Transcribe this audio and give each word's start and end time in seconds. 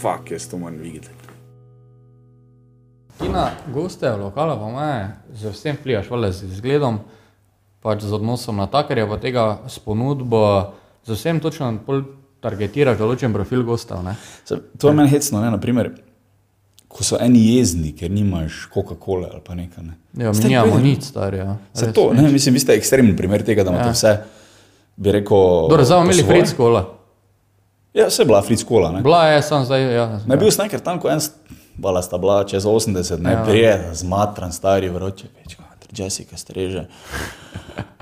fuck, 0.00 0.30
jaz 0.30 0.48
to 0.48 0.58
moram 0.58 0.78
videti. 0.78 1.08
Ti 3.20 3.28
na 3.28 3.50
goste 3.68 4.08
v 4.10 4.16
lokalu, 4.22 4.56
pa 4.56 4.68
me, 4.72 4.92
z 5.36 5.52
vsem 5.52 5.76
vplivaš, 5.76 6.08
vale, 6.08 6.32
z 6.32 6.48
izgledom, 6.48 7.00
pač 7.84 8.00
z 8.02 8.12
odnosom 8.16 8.56
na 8.56 8.64
takarja, 8.66 9.04
pa 9.06 9.20
tega 9.20 9.44
s 9.68 9.76
ponudbo, 9.78 10.72
z 11.04 11.12
vsem 11.12 11.40
točno 11.40 11.68
pol 11.84 12.02
targetiraš 12.40 12.96
določen 12.96 13.32
profil 13.32 13.60
gostov. 13.62 14.00
ne. 14.04 14.16
Se, 14.48 14.56
to 14.56 14.88
je 14.88 14.94
meni 14.96 15.12
hecno, 15.12 15.42
ne, 15.44 15.50
naprimer, 15.52 15.92
ko 16.88 17.04
so 17.04 17.20
eni 17.20 17.42
jezni, 17.58 17.92
ker 17.92 18.08
nimaš 18.10 18.70
Coca-Cola 18.72 19.28
ali 19.36 19.42
pa 19.44 19.54
nekaj. 19.54 19.84
Ne. 19.84 19.94
Ja, 20.16 20.32
mi 20.32 20.48
nimamo 20.48 20.80
nič, 20.80 21.12
star. 21.12 21.36
Ja. 21.36 21.58
Se 21.76 21.92
to, 21.92 22.14
ne, 22.16 22.24
mislim, 22.32 22.56
vi 22.56 22.60
ste 22.60 22.72
ekstremen 22.72 23.12
primer 23.16 23.44
tega, 23.44 23.64
da 23.64 23.70
imate 23.70 23.92
Ja. 23.92 23.92
vse, 23.92 24.14
bi 24.96 25.12
rekel. 25.12 25.68
Dobro, 25.68 25.84
zdaj 25.84 26.00
po 26.00 26.04
imeli. 26.08 26.24
Fritz 26.24 26.56
kola. 26.56 26.82
Ja, 27.94 28.06
vse 28.06 28.22
je 28.22 28.26
bila 28.26 28.42
Fritz 28.42 28.64
Kola, 28.64 28.90
ne. 28.92 29.00
Bila 29.00 29.26
je, 29.26 29.42
sem 29.42 29.64
zdaj, 29.64 29.94
ja. 29.94 30.06
Ne 30.26 30.36
bil 30.36 30.50
sem 30.50 30.64
nekaj 30.64 30.78
tam, 30.80 30.98
ko 30.98 31.10
en, 31.10 31.18
vala 31.76 32.02
sta 32.02 32.18
bila 32.18 32.44
čez 32.44 32.64
80, 32.64 33.18
ne, 33.18 33.32
Ja. 33.32 33.42
prijeta, 33.44 33.94
zmatran, 33.94 34.52
stari 34.52 34.88
vroče, 34.88 35.26
več, 35.36 35.56
kot 35.56 35.66
Jessica 35.92 36.36
streže. 36.36 36.86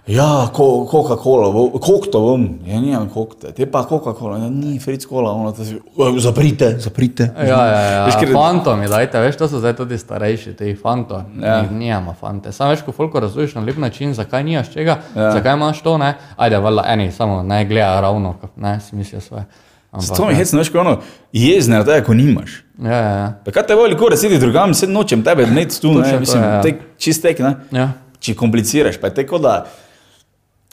Ja, 0.07 0.49
ko- 0.49 0.87
Coca-Cola, 0.87 1.53
koliko 1.75 2.07
to 2.07 2.21
bom, 2.21 2.45
ja, 2.67 2.81
nimam 2.81 3.09
kokte, 3.09 3.53
te 3.53 3.67
pa 3.67 3.83
Coca-Cola, 3.83 4.39
ja, 4.39 4.49
ni 4.51 4.79
Fritz 4.79 5.07
Kola, 5.07 5.33
ono, 5.33 5.53
to 5.53 5.65
si, 5.65 5.77
"O, 5.97 6.19
zaprite, 6.19 6.79
zaprite. 6.79 7.31
Ja, 7.39 7.45
ja, 7.67 7.81
ja. 7.83 8.05
Veš, 8.07 8.15
ker- 8.17 8.33
Fantomi, 8.33 8.89
dajte, 8.89 9.21
veš, 9.21 9.37
to 9.37 9.49
so 9.49 9.59
zdaj 9.59 9.77
tudi 9.77 9.99
starejši, 9.99 10.55
ti 10.55 10.75
fanto. 10.75 11.23
Ja. 11.37 11.47
Ja. 11.47 11.63
Nijamo 11.63 12.15
fante. 12.15 12.53
Sam 12.53 12.71
veš, 12.71 12.83
ko 12.83 12.93
folko 12.93 13.21
razložiš 13.21 13.55
na 13.55 13.61
lep 13.61 13.77
način, 13.77 14.15
zakaj 14.15 14.45
nimaš 14.45 14.71
čega, 14.71 14.97
Ja. 15.15 15.33
zakaj 15.33 15.55
imaš 15.55 15.83
to, 15.83 15.99
ne. 15.99 16.15
Ajde, 16.37 16.59
valjda 16.59 16.85
eni, 16.87 17.13
samo 17.13 17.43
ne 17.43 17.65
gledajo 17.65 18.01
ravno, 18.01 18.35
ne, 18.57 18.81
si 18.81 18.97
mislijo 18.97 19.21
svoje. 19.21 19.45
Ampak, 19.91 20.17
To 20.17 20.25
mi 20.25 20.33
je 20.33 20.37
ja. 20.37 20.39
hecno, 20.39 20.59
veš, 20.61 20.71
ko 20.73 20.81
ono, 20.81 20.99
jezne 21.33 21.79
na 21.79 21.85
tebe, 21.85 22.05
ko 22.05 22.15
nimaš. 22.15 22.59
Ja, 22.83 22.97
ja, 22.97 23.15
ja. 23.17 23.29
Pa 23.45 23.55
kaj 23.57 23.67
te 23.71 23.77
voli, 23.79 23.97
ko 23.97 24.11
residi 24.13 24.39
drugam, 24.39 24.75
sedem 24.77 24.95
nočem 24.95 25.25
tebe, 25.25 25.47
ne 25.49 25.65
tu, 25.69 25.95
ne, 25.97 26.13
to 26.13 26.21
mislim, 26.21 26.43
je, 26.43 26.49
ja. 26.49 26.63
tek, 26.63 26.83
čistek, 27.01 27.41
ne. 27.45 27.55
ja. 27.73 27.89
če 28.21 28.35
kompliciraš, 28.37 29.01
pa 29.01 29.09
je 29.09 29.23
tako, 29.23 29.41
da 29.43 29.55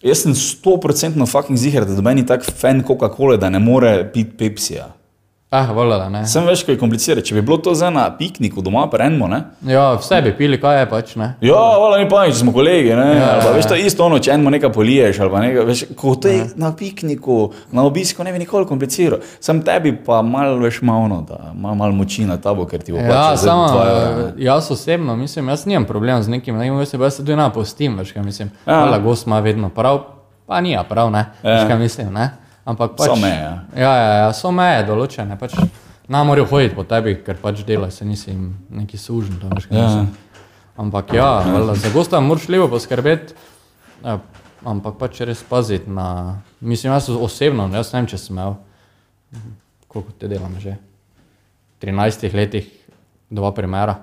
jaz 0.03 0.25
sem 0.25 0.35
100% 0.35 1.25
fucking 1.31 1.59
ziger, 1.59 1.87
da 1.87 2.11
je 2.11 2.25
tak 2.27 2.43
fan 2.43 2.83
Coca-Cola, 2.83 3.39
da 3.39 3.49
ne 3.49 3.59
more 3.59 3.97
piti 4.13 4.37
Pepsija. 4.37 4.91
Ah, 5.51 5.69
valjda, 5.71 6.09
ne. 6.09 6.25
Sem 6.27 6.43
veš, 6.47 6.63
ko 6.65 6.73
je 6.73 6.77
komplicirati. 6.79 7.27
Če 7.29 7.35
bi 7.37 7.41
bilo 7.45 7.57
to 7.61 7.71
za 7.77 7.89
na 7.93 8.07
pikniku 8.17 8.61
doma, 8.65 8.89
ne? 9.29 9.37
Ja, 9.61 9.93
vse 9.93 10.17
bi 10.21 10.33
pili, 10.37 10.57
kaj 10.61 10.79
je 10.79 10.87
pač, 10.89 11.13
ne. 11.15 11.35
Ja, 11.41 11.59
vola 11.79 11.99
mi 12.01 12.09
pa, 12.09 12.25
če 12.27 12.39
smo 12.41 12.51
kolegi, 12.53 12.89
ne? 12.89 13.05
Ja, 13.05 13.13
Ja, 13.15 13.27
pa, 13.39 13.51
ja, 13.51 13.53
veš, 13.55 13.67
to 13.69 13.75
je 13.77 13.85
isto 13.85 14.05
ono, 14.05 14.19
če 14.19 14.33
enmo 14.33 14.49
nekaj 14.49 14.71
poliješ, 14.73 15.19
ali 15.19 15.45
nekaj, 15.45 15.65
veš, 15.69 15.83
ko 15.95 16.15
to 16.15 16.27
je 16.33 16.47
na 16.59 16.73
pikniku, 16.75 17.37
na 17.71 17.85
obisku, 17.85 18.25
ne 18.25 18.33
bi 18.33 18.41
nikoli 18.41 18.65
kompliciral. 18.67 19.21
Sem 19.39 19.61
tebi 19.63 19.93
pa 19.95 20.21
malo, 20.25 20.57
veš, 20.65 20.81
malo, 20.81 21.21
da 21.29 21.53
ima 21.53 21.75
malo 21.77 21.93
moči 21.93 22.25
na 22.25 22.37
tabo, 22.41 22.65
ker 22.65 22.81
ti 22.81 22.91
bo 22.91 22.97
Ja, 22.99 23.07
plačal 23.07 23.37
zdaj 23.37 23.47
samo 23.47 23.83
eh, 23.85 24.31
jaz 24.49 24.71
osebno, 24.71 25.15
mislim, 25.15 25.53
jaz 25.53 25.65
nimam 25.69 25.85
problem 25.85 26.23
z 26.23 26.35
nekim, 26.35 26.57
ne, 26.57 26.67
jaz 26.67 26.89
se 26.89 26.99
pa 26.99 27.09
se 27.09 27.21
tudi 27.21 27.35
napustim, 27.37 27.95
veš, 28.01 28.11
kaj 28.17 28.23
mislim. 28.25 28.49
Ja. 28.65 28.73
Ja. 28.73 28.79
Hvala, 28.81 28.97
gost 28.99 29.27
ima 29.29 29.39
vedno 29.39 29.69
prav, 29.69 30.01
pa 30.49 30.61
nija 30.61 30.83
prav, 30.83 31.11
ne, 31.13 31.25
Ja. 31.43 31.49
ja. 31.49 31.55
veš, 31.59 31.67
kaj 31.69 31.79
mislim, 31.79 32.13
ne. 32.13 32.31
Ampak 32.65 32.95
pač, 32.97 33.11
So 33.11 33.15
meje, 33.21 33.41
ja. 33.41 33.55
Ja, 33.77 33.91
ja, 34.25 34.29
so 34.33 34.51
meje 34.51 34.85
določene, 34.87 35.37
pač 35.37 35.53
ne 36.09 36.21
morajo 36.25 36.47
hoditi 36.49 36.73
po 36.77 36.85
tebi, 36.87 37.13
ker 37.25 37.37
pač 37.41 37.61
delaš, 37.65 37.99
se 37.99 38.07
nisi 38.09 38.31
jim 38.31 38.55
neki 38.73 38.97
sužen, 38.97 39.37
kaj 39.41 39.69
Ja. 39.69 40.05
Ampak 40.75 41.13
ja, 41.15 41.39
valjda, 41.45 41.77
za 41.79 41.89
gosta 41.93 42.19
moraš 42.19 42.49
lepo 42.51 42.67
poskrbeti, 42.73 43.37
ja, 44.03 44.17
ampak 44.67 44.97
pač 44.99 45.21
res 45.23 45.43
paziti 45.47 45.87
na, 45.87 46.41
mislim, 46.59 46.91
jaz 46.91 47.07
osebno, 47.09 47.69
jaz 47.71 47.93
ne 47.93 48.01
vem, 48.01 48.09
če 48.11 48.19
sem 48.19 48.35
imel, 48.35 48.57
koliko 49.87 50.11
te 50.19 50.27
delam 50.27 50.57
že, 50.59 50.75
13 51.79 52.35
letih, 52.35 52.67
dva 53.31 53.53
primera, 53.55 53.95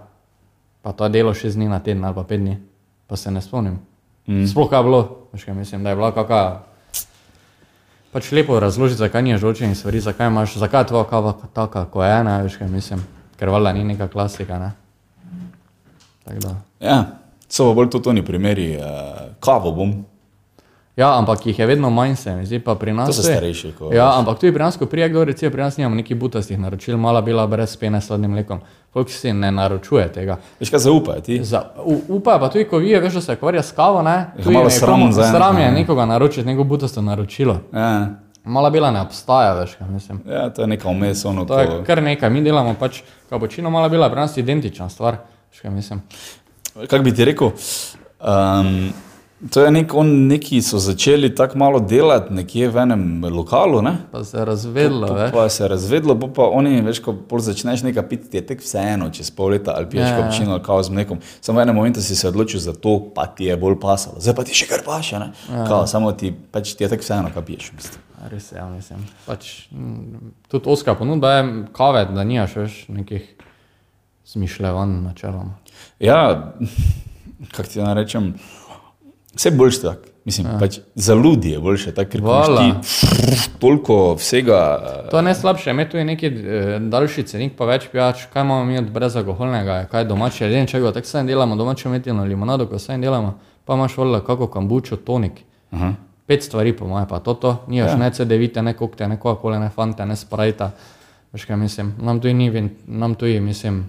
pa 0.81 0.95
to 0.97 1.11
delo 1.13 1.35
6 1.35 1.59
dni 1.59 1.69
na 1.69 1.83
teden 1.85 2.05
ali 2.09 2.17
pa 2.17 2.25
5 2.25 2.41
dni, 2.41 2.57
pa 3.07 3.21
se 3.21 3.31
ne 3.31 3.43
spomnim. 3.45 3.77
Mm. 4.27 4.47
Sploh 4.49 4.71
kaj 4.71 4.81
je 4.81 4.87
bilo, 4.89 5.01
veš 5.35 5.45
kaj 5.45 5.59
mislim, 5.59 5.83
da 5.85 5.91
je 5.91 5.99
bila 5.99 6.15
kakšna. 6.15 6.72
Pač 8.13 8.29
lepo 8.33 8.59
razložiti, 8.61 9.01
zakaj 9.01 9.23
nimaš 9.25 9.41
določenih 9.41 9.77
stvari, 9.79 10.01
zakaj 10.05 10.29
imaš, 10.29 10.59
zakaj 10.61 10.83
je 10.85 10.89
tvoja 10.91 11.07
kava 11.09 11.33
taka, 11.57 11.87
kot 11.89 12.05
je, 12.05 12.19
ne, 12.27 12.35
veš 12.45 12.59
kaj 12.61 12.69
mislim, 12.69 13.05
ker 13.41 13.49
valjda 13.49 13.73
ni 13.73 13.85
neka 13.89 14.09
klasika, 14.13 14.59
ne. 14.61 14.73
Tako 16.27 16.43
da. 16.45 16.53
Ja, 16.85 16.99
so 17.49 17.71
pa 17.71 17.79
bolj 17.79 17.89
to 17.95 18.03
toni 18.05 18.25
primeri, 18.25 18.75
uh, 18.77 19.33
kavo 19.41 19.73
bom, 19.79 19.95
Ja, 20.97 21.17
ampak 21.17 21.47
jih 21.47 21.59
je 21.59 21.67
vedno 21.67 21.91
manj, 21.91 22.15
se 22.17 22.35
mi 22.35 22.47
zdi, 22.47 22.59
pa 22.59 22.75
pri 22.75 22.93
nas. 22.93 23.07
to 23.07 23.13
so 23.15 23.21
je- 23.23 23.33
starejši. 23.33 23.73
Ko, 23.73 23.93
Ja, 23.93 24.19
ampak 24.19 24.39
tudi 24.39 24.53
pri 24.53 24.63
nas, 24.63 24.77
ko 24.77 24.87
prije 24.87 25.09
kdo 25.09 25.25
reče, 25.25 25.51
pri 25.51 25.63
nas 25.63 25.77
nimamo 25.77 25.97
nekih 25.97 26.17
butastih 26.17 26.59
naročil, 26.59 26.97
mala 26.97 27.21
bila 27.23 27.47
brez 27.47 27.77
pene 27.77 28.01
s 28.01 28.07
sladnim 28.07 28.31
mlekom. 28.31 28.61
Koliko 28.91 29.11
si 29.11 29.33
ne 29.33 29.51
naročuje 29.51 30.13
tega? 30.13 30.37
Veš 30.61 30.71
kaj 30.71 30.79
zaupajo 30.81 31.21
ti? 31.21 31.45
Za, 31.45 31.63
upa 32.09 32.39
pa 32.39 32.49
tudi, 32.49 32.65
ko 32.65 32.77
vi 32.79 32.93
veš, 32.95 33.15
da 33.15 33.21
se 33.23 33.33
ukvarja 33.33 33.63
s 33.63 33.73
kavo, 33.73 34.03
ne? 34.03 34.27
Je 34.37 34.43
Tudi 34.43 34.55
malo 34.55 34.71
sram 34.71 35.13
za 35.13 35.23
eno, 35.23 35.33
Sram 35.33 35.57
je 35.57 35.65
ja. 35.65 35.71
nekoga 35.73 36.05
naročiti, 36.07 36.47
neko 36.47 36.65
butasto 36.65 37.03
naročilo. 37.03 37.57
Ja, 37.73 38.09
Mala 38.45 38.71
bila 38.71 38.91
ne 38.91 39.01
obstaja, 39.01 39.55
veš, 39.55 39.75
kaj 39.75 39.89
mislim. 39.89 40.21
ja, 40.27 40.51
to 40.51 40.63
je 40.63 40.67
neka 40.69 40.89
vmes, 40.91 41.25
ono, 41.25 41.45
To 41.45 41.59
je 41.59 41.67
ko, 41.69 41.83
kar 41.85 42.03
nekaj, 42.03 42.31
mi 42.31 42.43
delamo 42.43 42.75
pač 42.75 43.01
kapučino, 43.31 43.71
mala 43.71 43.89
bila 43.89 44.11
pri 44.11 44.21
nas 44.21 44.37
identična 44.37 44.89
stvar, 44.89 45.17
veš, 45.51 45.61
kaj 45.61 45.71
mislim. 45.71 46.03
kako 46.81 46.99
bi 47.01 47.15
ti 47.15 47.25
rekel, 47.25 47.51
um, 48.21 48.93
to 49.51 49.61
je 49.61 49.71
nek, 49.71 49.95
on, 49.95 50.27
neki 50.27 50.63
so 50.63 50.79
začeli 50.79 51.35
tako 51.35 51.59
malo 51.59 51.81
delati 51.81 52.35
nekje 52.35 52.69
v 52.69 52.77
enem 52.79 53.03
lokalu, 53.25 53.83
ne? 53.83 53.97
Pa 54.13 54.25
se 54.25 54.37
je 54.37 54.45
razvedlo, 54.45 55.07
Pa, 55.09 55.15
veš. 55.15 55.33
pa 55.33 55.49
se 55.49 55.65
je 55.65 55.69
razvedlo, 55.69 56.15
bo 56.15 56.29
pa 56.29 56.43
oni, 56.45 56.81
veš, 56.81 57.01
ko 57.01 57.39
začneš 57.39 57.83
nekaj 57.83 58.09
piti, 58.09 58.31
ti 58.31 58.37
je 58.37 58.47
tek 58.47 58.61
vseeno, 58.61 59.11
čez 59.11 59.31
pol 59.31 59.51
leta 59.51 59.75
ali 59.77 59.89
piješ 59.89 60.05
Ja, 60.05 60.09
ja. 60.09 60.21
kapčino 60.21 60.53
ali 60.53 60.63
kavo 60.63 60.83
z 60.83 60.91
mlekom. 60.91 61.19
Samo 61.41 61.59
v 61.59 61.63
enem 61.63 61.75
momentu 61.75 62.01
si 62.01 62.17
se 62.17 62.29
odločil 62.29 62.61
za 62.61 62.73
to, 62.73 63.01
pa 63.15 63.27
ti 63.27 63.45
je 63.45 63.57
bolj 63.57 63.81
pasalo. 63.81 64.21
Zdaj 64.21 64.35
pa 64.35 64.45
ti 64.45 64.55
še 64.55 64.67
kar 64.67 64.87
paše, 64.87 65.19
ne? 65.19 65.33
Ja. 65.49 65.67
Kao, 65.67 65.87
samo 65.87 66.13
ti, 66.13 66.31
pač 66.31 66.75
ti 66.75 66.85
je 66.85 66.89
tek 66.89 67.01
vseeno, 67.01 67.31
kaj 67.35 67.43
piješ. 67.43 67.69
v 67.69 67.77
bistvu. 67.77 67.99
Res 68.23 68.53
je, 68.53 68.59
ja, 68.59 68.69
mislim. 68.71 69.03
Pač, 69.27 69.67
mm, 69.71 70.31
tudi 70.47 70.71
oska 70.71 70.95
ponudba 70.95 71.33
je 71.33 71.43
kave, 71.73 72.07
da 72.07 72.23
nimaš 72.23 72.55
več 72.57 72.85
nekih 72.89 73.27
zmišljevanj 74.25 75.03
načeloma. 75.03 75.59
Ja, 75.99 76.53
kako 77.55 77.69
ti 77.69 77.83
naj 77.83 77.95
rečem, 77.95 78.35
vse 79.35 79.51
boljš 79.51 79.83
tak. 79.83 79.99
Mislim, 80.25 80.47
ja. 80.47 80.59
pač 80.59 80.79
za 80.95 81.15
ljudi 81.15 81.51
je 81.51 81.61
boljše, 81.61 81.93
tako 81.95 82.11
ker 82.11 82.21
ti 82.21 82.97
toliko 83.59 84.15
vsega. 84.15 84.79
eh, 85.07 85.11
To 85.11 85.17
je 85.17 85.23
najslabše, 85.23 85.71
imeti 85.71 85.91
tudi 85.91 86.05
neki 86.05 86.27
eh, 86.27 86.79
daljši 86.79 87.23
cenik, 87.23 87.57
pa 87.59 87.67
več 87.67 87.89
pijač, 87.93 88.27
kaj 88.33 88.43
imamo 88.43 88.65
mi 88.65 88.79
od 88.79 88.91
brezalkoholnega, 88.91 89.87
kaj 89.91 90.05
domače, 90.05 90.47
edino 90.47 90.67
če 90.67 90.81
ga 90.81 90.93
tako 90.93 91.11
sem 91.11 91.27
delamo, 91.27 91.57
domačo 91.57 91.91
metino 91.91 92.25
limonado, 92.25 92.69
ko 92.71 92.79
sem 92.79 93.03
delamo, 93.03 93.35
pa 93.65 93.75
imaš 93.75 93.97
voljno 93.97 94.21
kako 94.21 94.47
kambučo, 94.47 94.97
tonik. 94.97 95.43
Aha. 95.73 95.95
Pet 96.27 96.45
stvari, 96.47 96.73
po 96.77 96.87
mojem, 96.87 97.09
pa 97.11 97.19
to, 97.19 97.35
to 97.35 97.57
nimaš 97.67 97.91
ja. 97.91 97.97
ne 97.99 98.11
CD-vite, 98.11 98.63
ne 98.63 98.77
kokte, 98.79 99.09
ne 99.09 99.19
Coca-Cola, 99.19 99.59
ne 99.59 99.71
Fanta, 99.75 100.05
ne 100.07 100.17
Sprite. 100.17 100.71
Veš 101.33 101.49
kaj 101.49 101.57
mislim, 101.57 101.95
nam 101.99 102.21
tu 102.21 102.29
ni, 102.29 102.69
nam 102.87 103.15
tu 103.15 103.27
je, 103.27 103.41
mislim, 103.41 103.83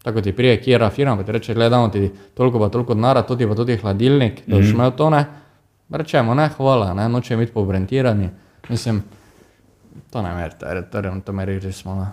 tako 0.00 0.20
ti 0.20 0.32
prije, 0.32 0.56
kje 0.58 0.90
firma, 0.90 1.16
pa 1.16 1.22
ti 1.22 1.32
reče, 1.32 1.54
gledamo 1.54 1.88
ti 1.88 2.04
toliko 2.34 2.58
pa 2.58 2.68
toliko 2.68 2.94
denara, 2.94 3.22
tudi 3.22 3.46
pa 3.46 3.54
tudi 3.54 3.76
hladilnik, 3.76 4.42
da 4.46 4.56
boš 4.56 4.64
Mhm. 4.64 4.74
imel 4.74 4.90
to, 4.92 5.10
ne. 5.10 5.24
Rečemo, 5.90 6.34
ne, 6.34 6.48
hvala, 6.50 6.94
ne, 6.94 7.08
noče 7.08 7.36
biti 7.36 7.52
pobrentirani. 7.52 8.28
Mislim, 8.68 9.02
to 10.10 10.22
ne 10.22 10.34
merite, 10.34 10.66
torej 10.82 11.12
to 11.20 11.32
meri 11.32 11.58
res 11.58 11.76
smo. 11.76 12.12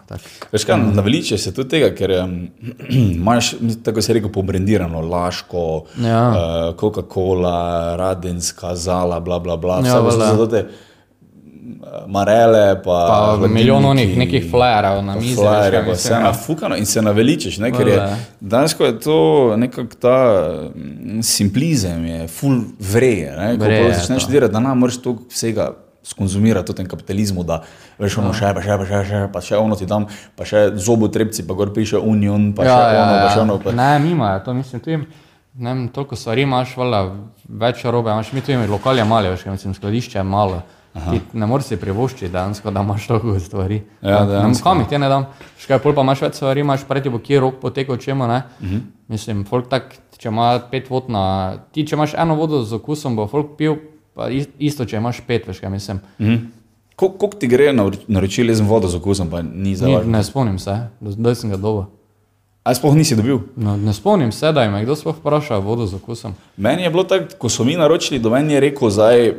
Veš 0.52 0.64
kaj, 0.64 0.78
naveličeš 0.90 1.42
se 1.42 1.54
tudi 1.54 1.70
tega, 1.70 1.90
ker 1.92 2.12
um, 2.18 2.48
imaš, 3.12 3.54
tako 3.84 4.02
se 4.02 4.14
reče, 4.14 4.28
pobrendirano, 4.30 5.02
laško, 5.02 5.66
Ja. 6.00 6.30
uh, 6.30 6.36
Coca-Cola, 6.76 7.58
Radenska, 7.96 8.76
Zala, 8.76 9.20
bla, 9.20 9.40
bla, 9.40 9.58
bla, 9.58 9.80
vse 9.80 9.88
Ja, 9.88 9.94
ja, 9.94 10.00
valjda. 10.02 10.30
so 10.30 10.48
te 10.48 10.60
uh, 10.60 10.72
marele, 12.08 12.82
pa, 12.84 12.98
Pa 13.08 13.18
hladilniki, 13.18 13.54
milijon 13.54 13.86
onih 13.86 14.18
nekih 14.18 14.44
flyerjev 14.52 15.02
na 15.06 15.16
mizi, 15.16 15.36
flyerje, 15.36 15.82
pa 15.86 15.96
vse 15.96 16.14
ja. 16.14 16.20
nafukano 16.20 16.78
in 16.78 16.86
se 16.86 17.02
naveličeš, 17.02 17.58
ne, 17.58 17.72
ker 17.72 17.88
je 17.88 17.98
Valjda. 17.98 18.18
danes, 18.40 18.74
ko 18.74 18.86
je 18.86 19.00
to 19.00 19.18
nekako 19.58 19.96
ta 20.02 20.18
mm, 20.76 21.24
simplizem, 21.24 22.06
je 22.06 22.28
full 22.28 22.62
vreje, 22.80 23.34
ne, 23.38 23.58
ko 23.58 23.66
Vreje 23.66 23.94
začneš 23.94 24.28
delati, 24.30 24.54
da 24.54 24.60
nam 24.60 24.80
moraš 24.80 25.02
to 25.02 25.18
vsega 25.30 25.72
skonzumirati 26.06 26.72
v 26.72 26.76
tem 26.76 26.86
kapitalizmu, 26.86 27.44
da 27.44 27.64
veš 28.00 28.20
ono 28.22 28.34
še, 28.34 28.54
pa 28.54 28.62
še, 28.62 28.78
pa 28.78 28.86
še, 28.86 29.02
še, 29.10 29.22
pa 29.34 29.42
še 29.42 29.58
ono 29.58 29.76
ti 29.76 29.90
dam, 29.90 30.06
pa 30.38 30.46
še 30.46 30.76
zobotrebci, 30.78 31.48
pa 31.48 31.58
gor 31.58 31.74
piše 31.74 31.98
Union, 31.98 32.52
pa 32.54 32.68
še 32.68 32.78
ono, 32.78 33.16
pa 33.18 33.30
še 33.34 33.42
ono. 33.42 33.58
Pa... 33.58 33.74
Ja, 33.74 33.98
Ne, 33.98 34.14
je 34.14 34.44
to, 34.46 34.54
mislim, 34.54 34.82
tu 34.86 34.94
jim, 34.94 35.08
ne 35.58 35.74
vem, 35.74 35.88
toliko 35.90 36.16
stvari 36.16 36.46
imaš, 36.46 36.78
valjda, 36.78 37.02
več 37.50 37.82
robe, 37.90 38.14
imaš, 38.14 38.32
mi 38.38 38.46
tu 38.46 38.54
imamo 38.54 38.78
lokalje 38.78 39.06
male, 39.08 39.34
veš, 39.34 39.48
mislim, 39.50 39.74
skladišče 39.74 40.22
je 40.22 40.24
malo. 40.24 40.62
Ne 41.34 41.46
moreš 41.46 41.66
si 41.66 41.78
privoščiti 41.78 42.32
dejansko, 42.32 42.72
da 42.72 42.82
imaš 42.82 43.08
toliko 43.08 43.40
stvari. 43.40 43.82
Ja, 44.02 44.26
dejansko. 44.26 44.64
kam 44.64 44.80
jih 44.80 44.88
ti 44.88 44.98
ne 44.98 45.10
dam. 45.10 45.26
Škaj, 45.60 45.80
pol 45.80 45.94
pa 45.94 46.02
imaš 46.02 46.22
več 46.22 46.34
stvari, 46.34 46.62
imaš 46.62 46.84
pred 46.88 47.10
bo 47.12 47.20
kje 47.20 47.40
rok 47.40 47.56
potekal, 47.56 47.98
čemu 47.98 48.28
ne. 48.28 48.42
Uh 48.60 48.68
-huh. 48.68 48.80
Mislim, 49.08 49.46
folk 49.46 49.68
tak, 49.70 49.96
če 50.18 50.28
ima 50.30 50.62
pet 50.72 50.90
vod 50.90 51.10
na, 51.10 51.24
ti 51.72 51.88
če 51.88 51.96
imaš 51.96 52.14
eno 52.14 52.36
vodo 52.36 52.64
z 52.64 52.74
okusom, 52.74 53.16
bo 53.16 53.28
folk 53.28 53.58
pil, 53.58 53.76
pa 54.14 54.30
is- 54.30 54.48
isto, 54.60 54.86
če 54.86 54.98
imaš 54.98 55.22
pet, 55.22 55.48
veš, 55.48 55.60
kaj 55.60 55.70
mislim. 55.70 56.00
Uh 56.20 56.26
-huh. 56.26 56.40
Koliko 56.96 57.28
ti 57.30 57.48
gre 57.48 57.74
naroč- 57.74 58.06
naročili, 58.08 58.50
jaz 58.50 58.58
sem 58.58 58.68
vodo 58.68 58.88
z 58.88 58.96
okusom, 58.96 59.30
pa 59.30 59.42
ni 59.42 59.76
za 59.76 59.88
Ni, 59.88 59.98
ne 60.06 60.24
spomnim 60.24 60.60
se, 60.60 60.88
zdaj 61.02 61.36
sem 61.36 61.50
ga 61.50 61.58
dobil. 61.58 61.84
A 62.66 62.74
sploh 62.74 62.96
nisi 62.96 63.14
dobil? 63.14 63.40
No, 63.56 63.78
ne 63.78 63.94
spomnim 63.94 64.32
se, 64.32 64.50
da 64.52 64.64
je 64.64 64.70
me 64.70 64.82
kdo 64.82 64.96
sploh 64.96 65.16
vprašal 65.16 65.62
vodo 65.62 65.86
z 65.86 65.96
okusom. 65.96 66.34
Meni 66.58 66.82
je 66.82 66.90
bilo 66.90 67.04
tako, 67.04 67.26
ko 67.38 67.50
so 67.50 67.64
mi 67.64 67.76
naročili, 67.76 68.18
do 68.20 68.30
meni 68.30 68.54
je 68.54 68.60
rekel, 68.62 68.90
zdaj 68.90 69.28
eh, 69.28 69.34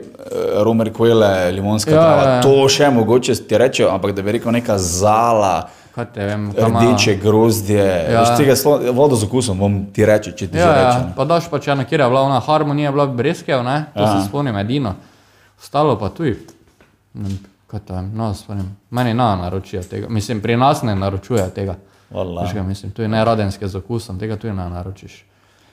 Romer 0.56 0.92
Kvele, 0.92 1.50
limonska 1.50 1.90
Ja, 1.90 1.96
ja, 1.96 2.02
trava. 2.02 2.22
ja, 2.22 2.28
Ja, 2.28 2.36
ja. 2.36 2.42
To 2.42 2.68
še 2.68 2.90
mogoče 2.90 3.34
ti 3.42 3.58
rečejo, 3.58 3.90
ampak 3.90 4.12
da 4.12 4.22
bi 4.22 4.32
rekel 4.32 4.52
neka 4.52 4.78
zala, 4.78 5.66
vem, 6.14 6.52
ima- 6.52 6.80
rdeče 6.80 7.16
grozdje. 7.16 7.82
Ja. 7.82 8.12
Ja. 8.12 8.20
Veš, 8.20 8.36
tega 8.38 8.54
slo, 8.54 8.78
vodo 8.92 9.16
z 9.16 9.24
okusom 9.24 9.58
bom 9.58 9.86
ti 9.88 10.06
reči, 10.06 10.30
če 10.32 10.46
ti 10.46 10.58
Ja, 10.58 10.70
že 10.70 10.78
ja, 10.78 11.12
pa 11.16 11.24
daš 11.24 11.50
pa 11.50 11.58
če 11.58 11.72
ena, 11.72 11.82
kjer 11.84 12.00
je 12.00 12.08
bila 12.08 12.22
ona 12.22 12.38
harmonija, 12.40 12.92
bila 12.92 13.06
breskev, 13.08 13.64
ne, 13.64 13.86
to 13.90 14.00
Aha. 14.00 14.20
se 14.20 14.28
spomnim 14.28 14.54
edino. 14.56 14.94
Ostalo 15.58 15.98
pa 15.98 16.08
tuj, 16.10 16.36
ne 17.14 17.26
vem, 17.26 17.38
kaj 17.66 17.80
to 17.80 17.94
je, 17.94 18.02
no, 18.04 18.30
spomnim. 18.34 18.70
Meni 18.92 19.14
na 19.14 19.34
naročijo 19.36 19.82
tega, 19.82 20.06
mislim, 20.08 20.38
pri 20.40 20.56
nas 20.56 20.82
ne 20.82 20.94
naročujejo 20.94 21.50
tega. 21.50 21.74
Vala. 22.10 22.42
Veš, 22.42 22.52
kaj 22.52 22.62
mislim, 22.64 22.90
tu 22.92 23.02
je 23.02 23.08
ne 23.08 23.24
radenske 23.24 23.68
z 23.68 23.76
okusom, 23.76 24.18
tega 24.18 24.36
tu 24.36 24.46
ne 24.46 24.70
naročiš. 24.70 25.24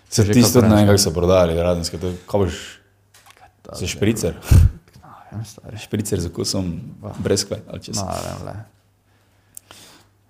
Se 0.09 0.23
ti 0.23 0.41
tudi 0.43 0.67
ne 0.67 0.75
vem, 0.75 0.85
kako 0.85 0.97
so 0.99 1.11
prodali, 1.11 1.55
radenske. 1.55 1.97
to 1.97 2.07
je- 2.07 2.17
Kaj 2.25 2.39
boš? 2.39 2.79
Se 3.73 3.87
špricer. 3.87 4.33
Vem, 5.31 5.45
stari. 5.45 5.77
Špricer 5.79 6.19
z 6.19 6.27
okusom 6.27 6.81
breskve 7.17 7.57
ali 7.67 7.81
čez. 7.81 7.95
No, 7.95 8.03
ne 8.03 8.21
vem, 8.23 8.45
le. 8.45 8.53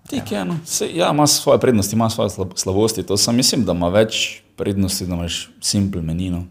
Tik 0.06 0.32
je, 0.32 0.44
no. 0.44 0.56
Se, 0.64 0.88
ja, 0.88 1.10
ima 1.10 1.26
svoje 1.26 1.60
prednosti, 1.60 1.94
ima 1.94 2.10
svoje 2.10 2.30
slab- 2.30 2.56
slabosti. 2.56 3.02
To 3.02 3.16
sem 3.16 3.36
mislim, 3.36 3.64
da 3.64 3.72
ima 3.72 3.88
več 3.88 4.18
prednosti, 4.56 5.06
da 5.06 5.14
imaš 5.14 5.50
simple 5.60 6.02
menino. 6.02 6.44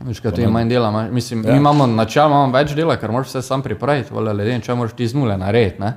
Veš, 0.00 0.20
kaj 0.20 0.32
tu 0.32 0.40
je 0.40 0.48
manj 0.48 0.68
dela, 0.68 0.88
imaš- 0.88 1.10
mislim, 1.10 1.44
Ja. 1.44 1.52
mi 1.52 1.58
imamo 1.58 1.86
načeloma 1.88 2.34
imamo 2.36 2.52
več 2.54 2.72
dela, 2.72 2.96
ker 2.96 3.10
moraš 3.10 3.28
vse 3.28 3.42
sam 3.42 3.62
pripraviti, 3.62 4.12
vole, 4.12 4.32
leden, 4.32 4.60
če 4.60 4.74
moraš 4.74 4.92
ti 4.92 5.08
z 5.08 5.14
nule 5.14 5.36
narediti, 5.36 5.80
ne. 5.80 5.96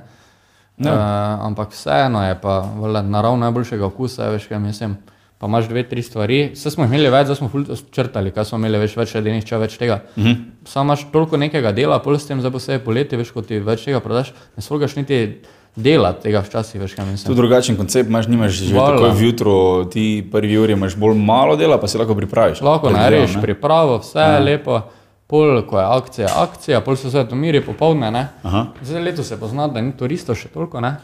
Ja. 0.78 0.92
Uh, 0.92 0.98
ampak 1.46 1.70
vseeno 1.70 2.24
je 2.24 2.34
pa 2.40 2.64
naravno 3.02 3.36
najboljšega 3.38 3.86
okusa, 3.86 4.28
veš, 4.28 4.46
kaj 4.46 4.58
mislim. 4.58 4.96
Pa 5.38 5.46
imaš 5.46 5.68
dve, 5.68 5.82
tri 5.82 6.02
stvari. 6.02 6.50
Vse 6.54 6.70
smo 6.70 6.84
imeli 6.84 7.10
več, 7.10 7.26
zdaj 7.26 7.36
smo 7.36 7.50
črtali, 7.90 8.30
kaj 8.30 8.44
smo 8.44 8.58
imeli 8.58 8.78
več, 8.78 8.96
več 8.96 9.14
ledenih, 9.14 9.44
če 9.44 9.56
več 9.56 9.76
tega. 9.78 10.00
Uh 10.16 10.22
Mhm. 10.22 10.28
-huh. 10.28 10.44
Sam 10.64 10.86
imaš 10.86 11.06
toliko 11.12 11.36
nekega 11.36 11.72
dela, 11.72 11.98
pol 11.98 12.18
s 12.18 12.26
tem, 12.26 12.40
zdaj 12.40 12.50
posebej 12.50 12.78
poleti, 12.78 13.16
veš, 13.16 13.30
ko 13.30 13.42
ti 13.42 13.58
več 13.58 13.84
tega 13.84 14.00
prodaš, 14.00 14.32
ne 14.56 14.62
slogaš 14.62 14.96
niti 14.96 15.38
dela 15.76 16.12
tega 16.12 16.40
včasih, 16.40 16.80
veš, 16.80 16.94
kaj 16.94 17.04
Tu 17.04 17.10
mislim. 17.10 17.36
drugačen 17.36 17.76
koncept 17.76 18.08
imaš, 18.08 18.26
nimaš 18.26 18.52
že 18.52 18.74
tako 18.74 19.10
vjutro, 19.10 19.84
ti 19.84 20.28
prvi 20.32 20.58
uri 20.58 20.72
imaš 20.72 20.96
bolj 20.96 21.14
malo 21.14 21.56
dela, 21.56 21.78
pa 21.78 21.86
si 21.86 21.98
lahko 21.98 22.14
pripraviš. 22.14 22.60
Lahko 22.60 22.90
narediš 22.90 23.36
pripravo, 23.40 23.98
vse 23.98 24.18
je 24.18 24.40
lepo, 24.40 24.80
pol, 25.28 25.62
ko 25.68 25.78
je 25.78 25.84
akcija, 25.84 26.28
akcija, 26.42 26.80
pol 26.80 26.96
so 26.96 27.12
vse 27.12 27.26
to 27.28 27.36
miri 27.36 27.60
popovdne, 27.64 28.10
ne. 28.10 28.24
Aha. 28.42 28.66
Zdaj 28.82 29.02
leto 29.02 29.24
se 29.24 29.36
pozna, 29.40 29.68
da 29.68 29.84
ni 29.84 29.92
turistov 29.96 30.38
še 30.40 30.48
toliko, 30.52 30.80
ne. 30.80 30.96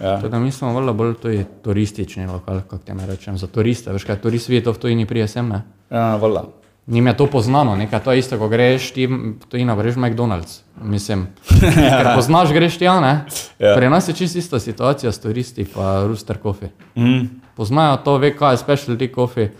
Ja. 0.00 0.16
Tako 0.16 0.28
da 0.28 0.38
mi 0.38 0.50
smo 0.50 0.72
vrlo 0.74 0.94
bolj 0.94 1.14
tudi 1.22 1.44
turistični 1.62 2.26
lokal, 2.26 2.62
kako 2.66 2.82
te 2.86 2.94
ne 2.94 3.06
rečem, 3.06 3.38
za 3.38 3.46
turiste, 3.46 3.92
veš 3.94 4.06
kaj, 4.06 4.20
turist 4.22 4.50
vidi 4.50 4.64
to 4.64 4.74
v 4.74 4.82
tujini 4.82 5.06
prije 5.06 5.28
sem, 5.28 5.48
ne. 5.48 5.64
Ja, 5.90 6.14
vala. 6.22 6.46
Njim 6.86 7.06
je 7.06 7.16
to 7.16 7.26
poznano, 7.26 7.76
nekaj 7.76 8.02
to 8.04 8.12
je 8.12 8.18
isto, 8.18 8.38
ko 8.38 8.48
greš 8.48 8.90
ti, 8.92 9.08
to 9.48 9.56
in 9.56 9.70
greš 9.76 9.94
McDonald's. 9.94 10.58
Mislim, 10.82 11.26
ker 11.98 12.10
poznaš, 12.14 12.52
greš 12.52 12.78
ti, 12.78 12.84
ne. 12.84 13.14
Ja. 13.58 13.74
Pri 13.76 13.88
nas 13.88 14.08
je 14.08 14.14
čisto 14.14 14.38
ista 14.38 14.60
situacija 14.60 15.12
s 15.12 15.20
turisti, 15.20 15.64
pa 15.64 16.04
Rooster 16.06 16.38
Coffee. 16.42 16.68
Mm. 16.96 17.40
Poznajo 17.56 17.96
to, 18.04 18.18
ve, 18.18 18.36
kaj 18.36 18.54
je 18.54 18.58
specialty 18.66 19.14
coffee. 19.14 19.52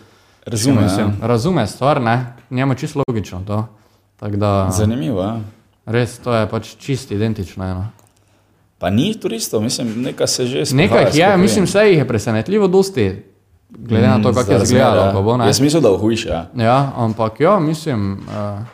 Razume, 0.47 0.83
Mislim, 0.83 1.07
ja. 1.07 1.27
razume 1.27 1.67
stvar, 1.67 2.01
ne, 2.03 2.35
njemu 2.51 2.75
čisto 2.75 3.03
logično 3.09 3.43
to. 3.47 3.67
Tako 4.25 4.37
da, 4.37 4.71
Zanimivo, 4.73 5.21
ja. 5.23 5.41
res 5.87 6.17
to 6.19 6.33
je 6.33 6.47
pač 6.49 6.69
čisto 6.81 7.13
identično. 7.15 7.65
Eno. 7.65 7.87
Pa 8.79 8.89
ni 8.91 9.11
turistov, 9.21 9.61
mislim, 9.61 9.91
nekaj 10.01 10.27
se 10.27 10.47
že 10.47 10.65
sprohaja 10.65 10.87
Nekaj 10.87 11.05
jih 11.05 11.19
je, 11.19 11.37
mislim, 11.37 11.65
vse 11.69 11.83
jih 11.91 11.99
je 11.99 12.07
presenetljivo 12.09 12.69
dosti, 12.69 13.05
glede 13.69 14.09
na 14.09 14.23
to, 14.23 14.33
kako 14.33 14.53
je 14.53 14.63
izgledalo. 14.63 15.23
bo. 15.23 15.37
Jaz 15.45 15.61
mislim, 15.61 15.83
da 15.83 15.93
hujše, 16.01 16.29
ja. 16.29 16.47
Ja, 16.57 16.93
ampak 16.97 17.41
ja, 17.41 17.59
mislim, 17.61 18.13
uh, 18.13 18.65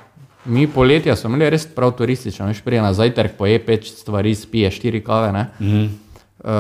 mi 0.45 0.69
poletja 0.71 1.17
smo 1.17 1.35
imeli 1.35 1.51
res 1.51 1.67
prav 1.67 1.97
turistično, 1.99 2.47
veš, 2.47 2.63
prije 2.63 2.83
na 2.83 2.95
zajtrk 2.95 3.35
poje 3.39 3.59
pet 3.67 3.85
stvari, 3.85 4.35
spije 4.35 4.71
štiri 4.71 5.03
kave, 5.05 5.33
ne. 5.33 5.47
Mhm. 5.61 5.83
Uh, 5.83 6.51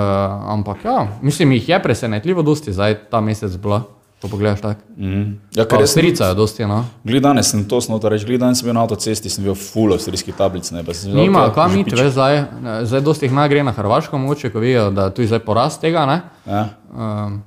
ampak 0.50 0.84
ja, 0.84 1.06
mislim, 1.22 1.52
jih 1.52 1.68
je 1.68 1.82
presenetljivo 1.82 2.42
dosti 2.42 2.72
zdaj 2.72 2.98
ta 3.10 3.20
mesec 3.20 3.54
bilo, 3.56 3.84
ko 4.20 4.28
pogledaš 4.28 4.60
tako. 4.60 4.80
Mm. 4.96 5.38
Ja, 5.56 5.64
ker 5.64 5.80
jaz 5.80 5.94
sem 5.94 6.00
Avstrijca 6.02 6.24
je 6.28 6.34
dosti, 6.34 6.66
no. 6.68 6.84
Glede 7.04 7.24
danes 7.24 7.50
sem 7.50 7.64
to 7.68 7.80
snov, 7.80 8.04
reči, 8.04 8.26
glede 8.28 8.44
danes 8.44 8.60
sem 8.60 8.68
bil 8.68 8.76
na 8.76 8.82
avtocesti, 8.84 9.30
sem 9.32 9.44
bil 9.44 9.56
full 9.56 9.94
avstrijskih 9.96 10.36
tablic, 10.36 10.70
ne, 10.70 10.84
Nima, 11.08 11.46
kam 11.54 11.72
že 11.72 11.80
iti, 11.80 11.90
pič- 11.90 12.00
veš, 12.00 12.12
zdaj, 12.12 12.44
zdaj 12.84 13.00
dosti 13.00 13.26
jih 13.26 13.32
naj 13.32 13.48
gre 13.48 13.64
na 13.64 13.72
Hrvaško, 13.72 14.18
mogoče, 14.18 14.50
ko 14.52 14.60
vidijo, 14.60 14.90
da 14.90 15.08
tu 15.10 15.24
je 15.24 15.30
zdaj 15.32 15.40
porast 15.46 15.80
tega, 15.80 16.04
ne. 16.06 16.20
Ja. 16.46 16.68
Um, 16.92 17.42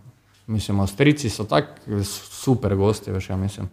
mislim, 0.48 0.80
Avstrijci 0.80 1.30
so 1.30 1.44
tako 1.44 2.02
super 2.04 2.76
gosti, 2.76 3.12
veš, 3.12 3.30
ja 3.30 3.38
mislim. 3.38 3.70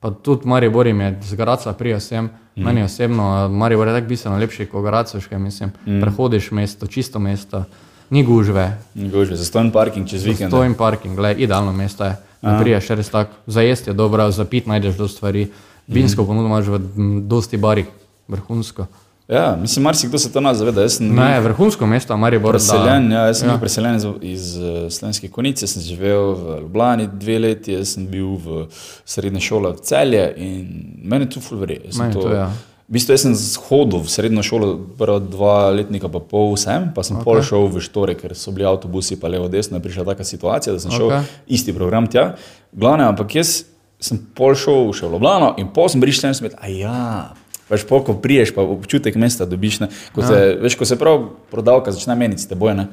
Pa 0.00 0.10
tudi 0.10 0.46
Maribor 0.48 0.86
jim 0.86 1.00
je 1.00 1.18
z 1.22 1.34
Graca 1.34 1.72
prija 1.72 2.00
sem, 2.00 2.24
mm. 2.24 2.62
meni 2.62 2.82
osebno, 2.82 3.48
Maribor 3.48 3.88
je 3.88 3.94
tako 3.94 4.06
bistveno 4.06 4.38
lepši 4.38 4.66
kot 4.66 4.84
veš, 5.14 5.26
kaj 5.26 5.38
mislim. 5.38 5.72
Mm. 5.86 6.00
Prehodiš 6.00 6.50
mesto, 6.50 6.86
čisto 6.86 7.18
mesto, 7.18 7.64
ni 8.10 8.22
gužve, 8.24 8.78
Gožve, 8.94 9.36
zastojen 9.36 9.70
parking 9.70 10.08
čez 10.08 10.24
vikend. 10.24 10.50
stojim 10.50 10.74
parking, 10.74 11.16
gled, 11.16 11.40
idealno 11.40 11.72
mesto 11.72 12.04
je. 12.04 12.16
Ne 12.42 12.58
priješ 12.60 12.88
res 12.88 13.08
tako, 13.08 13.32
za 13.46 13.60
jesti 13.60 13.90
je 13.90 13.94
dobro, 13.94 14.30
za 14.30 14.44
pit 14.44 14.66
najdeš 14.66 14.96
do 14.96 15.08
stvari, 15.08 15.48
vinsko 15.88 16.22
mm. 16.22 16.26
ponudbo 16.26 16.46
imaš 16.46 16.66
v 16.66 16.78
dosti 17.22 17.56
barih, 17.56 17.86
vrhunsko. 18.28 18.86
Ja, 19.28 19.58
mislim, 19.60 19.82
marsikdo 19.82 20.18
se 20.18 20.32
to 20.32 20.40
nas 20.40 20.56
zaveda. 20.56 20.82
Jaz 20.82 20.92
sem 20.92 21.08
Ne, 21.08 21.40
vrhunsko 21.40 21.86
mesto, 21.86 22.16
Maribor. 22.16 22.52
da- 22.52 22.58
preseljen, 22.58 23.12
ja, 23.12 23.26
jaz 23.26 23.38
sem 23.38 23.48
Ja. 23.48 23.52
bil 23.52 23.60
preseljen 23.60 23.96
iz, 23.96 24.04
iz 24.22 24.56
uh, 24.56 24.62
Slovenske 24.90 25.28
konice, 25.28 25.66
sem 25.66 25.82
živel 25.82 26.34
v 26.34 26.60
Ljubljani 26.60 27.08
dve 27.12 27.38
leti, 27.38 27.72
jaz 27.72 27.88
sem 27.88 28.06
bil 28.06 28.36
v 28.36 28.66
srednje 29.04 29.40
šole 29.40 29.72
v 29.72 29.80
Celje 29.80 30.34
in 30.36 30.68
meni 31.04 31.24
je 31.24 31.30
tu 31.30 31.40
ful 31.40 31.58
verje. 31.58 31.80
Jaz 31.84 31.94
sem 31.94 32.06
Meni 32.06 32.14
to, 32.14 32.28
ja. 32.30 32.52
V 32.86 32.94
bistvu 32.94 33.16
jaz 33.16 33.24
sem 33.24 33.34
hodil 33.66 33.98
v 33.98 34.10
srednjo 34.10 34.42
šolo, 34.46 34.66
prva 34.94 35.18
dva 35.18 35.54
letnika 35.74 36.06
pa 36.06 36.20
pol 36.22 36.54
sem, 36.54 36.92
pa 36.94 37.02
sem 37.02 37.16
okay. 37.18 37.26
pol 37.26 37.40
šel 37.42 37.66
v 37.66 37.82
Štore, 37.82 38.14
ker 38.14 38.30
so 38.38 38.54
bili 38.54 38.62
avtobusi 38.70 39.18
pa 39.18 39.26
levo 39.26 39.48
desno, 39.50 39.80
je 39.80 39.82
prišla 39.82 40.04
taka 40.06 40.22
situacija, 40.22 40.76
da 40.76 40.78
sem 40.78 40.94
šel 40.94 41.10
okay. 41.10 41.26
isti 41.50 41.74
program 41.74 42.06
tja. 42.06 42.36
Glavne, 42.70 43.08
ampak 43.10 43.34
jaz 43.34 43.64
sem 43.98 44.20
pol 44.38 44.54
šel 44.54 44.94
še 44.94 45.08
v 45.08 45.16
Ljubljano 45.16 45.56
in 45.58 45.72
pol 45.74 45.90
sem 45.90 45.98
prišel 45.98 46.28
sem 46.30 46.38
smet, 46.38 46.54
a 46.62 46.70
ja. 46.70 47.34
Veš, 47.66 47.82
pol, 47.90 48.04
ko 48.06 48.14
priješ, 48.22 48.54
pa 48.54 48.62
občutek 48.62 49.18
mesta 49.18 49.42
dobiš. 49.50 49.80
Ne, 49.82 49.90
ko, 50.14 50.22
Ja. 50.22 50.30
te, 50.30 50.38
veš, 50.62 50.78
ko 50.78 50.86
se 50.86 50.94
prav 50.94 51.26
prodavka 51.50 51.90
začne 51.90 52.14
meniti 52.14 52.46
s 52.46 52.46
teboj, 52.46 52.76
ne, 52.78 52.86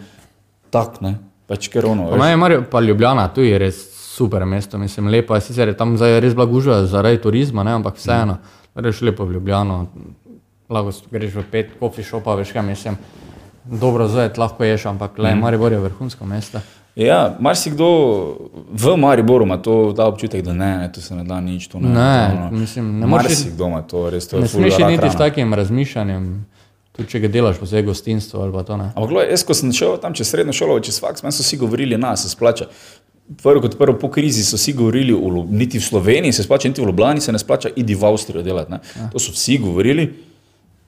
tak, 0.74 0.98
ne, 1.06 1.20
pač 1.46 1.70
ker 1.70 1.86
ono. 1.86 2.10
Pa 2.10 2.18
veš. 2.18 2.22
meni 2.26 2.34
je 2.34 2.42
Mari- 2.42 2.64
pa 2.66 2.82
Ljubljana, 2.82 3.30
tu 3.30 3.46
je 3.46 3.62
res 3.62 3.93
super 4.14 4.46
mesto, 4.46 4.78
mislim, 4.78 5.08
lepo 5.08 5.36
je, 5.36 5.42
sicer 5.42 5.68
je 5.68 5.78
tam 5.78 5.98
zdaj 5.98 6.20
res 6.22 6.36
gužva 6.38 6.84
zaradi 6.86 7.22
turizma, 7.22 7.64
ne, 7.64 7.74
ampak 7.80 7.98
vseeno, 7.98 8.38
greš 8.76 9.02
lepo 9.02 9.26
v 9.26 9.40
Ljubljano, 9.40 9.88
lahko 10.70 10.94
greš 11.12 11.34
v 11.40 11.44
pet 11.52 11.74
coffee 11.80 12.06
shopa, 12.06 12.36
veš 12.38 12.54
kaj 12.54 12.66
mislim, 12.68 12.98
dobro 13.66 14.08
zajed 14.08 14.38
lahko 14.38 14.64
ješ, 14.64 14.86
ampak 14.94 15.18
le, 15.18 15.36
Maribor 15.36 15.74
je 15.74 15.82
vrhunsko 15.82 16.26
mesto. 16.30 16.62
Ja, 16.96 17.38
marsikdo 17.40 17.88
v 18.70 18.98
Mariboru 18.98 19.46
ima 19.46 19.58
to, 19.58 19.94
ta 19.98 20.06
občutek, 20.06 20.44
da 20.46 20.54
ne, 20.54 20.78
ne, 20.78 20.92
tu 20.94 21.02
se 21.02 21.16
ne 21.16 21.24
da 21.24 21.40
nič. 21.42 21.68
Tu 21.68 21.80
ne, 21.82 21.90
Ne, 21.90 22.30
to, 22.30 22.38
ono. 22.38 22.52
mislim, 22.52 23.00
ne 23.00 23.08
moreš 23.08 23.32
Marsikdo 23.32 23.68
ima 23.68 23.82
to, 23.82 24.10
res 24.10 24.28
to 24.28 24.38
je 24.38 24.42
Ne 24.42 24.48
smeš 24.48 24.78
niti 24.78 25.10
s 25.10 25.18
takim 25.18 25.54
razmišljanjem, 25.54 26.46
tudi 26.92 27.10
če 27.10 27.20
ga 27.20 27.32
delaš 27.34 27.58
po 27.58 27.66
zdaj 27.66 27.82
gostinstvo 27.90 28.44
ali 28.46 28.54
pa 28.54 28.62
to 28.64 28.78
ne. 28.78 28.92
Ampak, 28.94 29.10
gledaj, 29.10 29.34
jaz, 29.34 29.46
ko 29.48 29.58
sem 29.58 29.74
šel 29.74 29.98
tam 29.98 30.14
čez 30.14 30.30
srednjo 30.30 30.54
šolo, 30.54 30.78
čez 30.86 31.02
faks, 31.02 31.26
meni 31.26 31.34
so 31.34 31.42
vsi 31.42 31.58
govorili, 31.58 31.98
da 31.98 32.14
se 32.16 32.30
splača. 32.30 32.70
Prvo 33.44 33.62
kot 33.64 33.78
prvo 33.78 33.96
po 34.00 34.10
krizi 34.12 34.44
so 34.44 34.58
vsi 34.60 34.74
govorili, 34.76 35.14
v, 35.16 35.46
niti 35.50 35.80
v 35.80 35.84
Sloveniji 35.84 36.34
se 36.36 36.44
splača, 36.44 36.68
niti 36.68 36.82
v 36.82 36.90
Ljubljani 36.92 37.22
se 37.22 37.32
ne 37.32 37.40
splača, 37.40 37.70
idi 37.76 37.96
v 37.96 38.06
Avstrijo 38.06 38.44
delati. 38.44 38.72
Ne. 38.72 38.80
Ja. 38.96 39.10
To 39.14 39.20
so 39.20 39.32
vsi 39.32 39.58
govorili. 39.64 40.10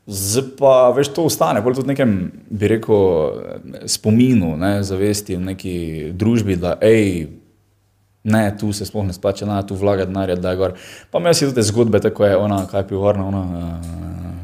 Zdaj 0.06 0.44
pa 0.60 0.74
veš, 0.94 1.10
to 1.16 1.24
ostane, 1.26 1.64
bolj 1.66 1.80
tudi 1.80 1.88
v 1.88 1.94
nekem, 1.96 2.12
bi 2.50 2.68
rekel, 2.70 3.00
spominu, 3.90 4.52
ne, 4.62 4.84
zavesti 4.86 5.40
v 5.40 5.46
neki 5.48 5.78
družbi, 6.14 6.60
da 6.62 6.76
hej, 6.84 7.32
ne, 8.26 8.44
tu 8.60 8.70
se 8.74 8.86
sploh 8.86 9.08
ne 9.08 9.16
splača, 9.18 9.48
na 9.50 9.64
tu 9.66 9.74
vlaga 9.80 10.06
denar, 10.06 10.36
da 10.38 10.54
je 10.54 10.60
gor. 10.62 10.78
Pa 11.10 11.24
imajo 11.24 11.34
si 11.34 11.50
tudi 11.50 11.66
zgodbe, 11.66 12.04
tako 12.04 12.26
je 12.26 12.38
ona, 12.38 12.62
kaj 12.70 12.84
je 12.84 12.88
pivovarna, 12.92 13.26
ona, 13.26 13.42
uh, 13.42 14.38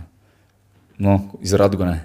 no, 0.98 1.20
iz 1.46 1.54
Radgone. 1.54 2.00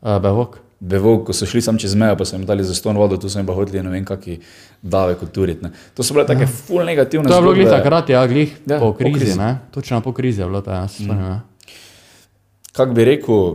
Uh, 0.00 0.18
Bevok. 0.18 0.58
Bevo, 0.82 1.20
ko 1.22 1.30
so 1.30 1.46
šli 1.46 1.60
sam 1.62 1.76
čez 1.78 1.92
mejo, 1.94 2.16
pa 2.18 2.24
so 2.26 2.34
jim 2.34 2.42
dali 2.46 2.64
za 2.66 2.74
ston 2.74 2.96
vodo, 2.98 3.14
tu 3.16 3.28
so 3.30 3.38
jim 3.38 3.46
pa 3.46 3.54
hodili, 3.54 3.78
ne 3.82 3.90
vem, 3.90 4.04
kakšni 4.04 4.40
davek 4.82 5.22
odturiti. 5.22 5.62
ne. 5.62 5.70
To 5.94 6.02
so 6.02 6.14
bile 6.14 6.24
take 6.26 6.46
full 6.46 6.82
negativne 6.82 7.28
To 7.28 7.36
je 7.36 7.42
bilo 7.42 7.54
glih 7.54 7.68
takrat, 7.70 8.10
ja, 8.10 8.26
glih 8.26 8.50
Ja, 8.66 8.74
ja, 8.74 8.80
po 8.80 8.90
po 8.92 8.98
krizi, 8.98 9.18
krizi. 9.20 9.38
ne? 9.38 9.58
Točno 9.70 10.00
po 10.00 10.12
krizi 10.12 10.40
je 10.42 10.46
bilo 10.46 10.60
to, 10.60 10.70
ja, 10.70 10.88
spomnim. 10.88 11.20
Ja. 11.20 11.40
Kako 12.72 12.92
bi 12.92 13.04
rekel, 13.04 13.54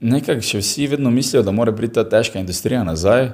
nekako 0.00 0.40
še 0.40 0.58
vsi 0.58 0.86
vedno 0.86 1.10
mislijo, 1.10 1.42
da 1.42 1.52
mora 1.52 1.72
priti 1.72 1.94
ta 1.94 2.04
težka 2.08 2.40
industrija 2.40 2.80
nazaj. 2.84 3.28